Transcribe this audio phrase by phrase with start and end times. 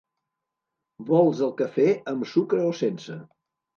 [1.11, 3.19] Vols el cafè amb sucre o sense?